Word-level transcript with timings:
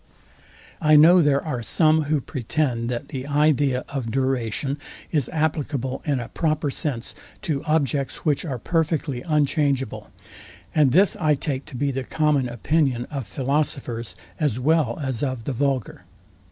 I 0.81 0.95
know 0.95 1.21
there 1.21 1.45
are 1.45 1.61
some 1.61 2.05
who 2.05 2.21
pretend, 2.21 2.89
that 2.89 3.09
the 3.09 3.27
idea 3.27 3.85
of 3.87 4.09
duration 4.09 4.79
is 5.11 5.29
applicable 5.31 6.01
in 6.05 6.19
a 6.19 6.29
proper 6.29 6.71
sense 6.71 7.13
to 7.43 7.63
objects, 7.65 8.25
which 8.25 8.43
are 8.43 8.57
perfectly 8.57 9.21
unchangeable; 9.21 10.09
and 10.73 10.91
this 10.91 11.15
I 11.17 11.35
take 11.35 11.65
to 11.65 11.75
be 11.77 11.91
the 11.91 12.03
common 12.03 12.49
opinion 12.49 13.05
of 13.11 13.27
philosophers 13.27 14.15
as 14.39 14.59
well 14.59 14.97
as 15.03 15.21
of 15.21 15.43
the 15.43 15.53
vulgar. 15.53 16.03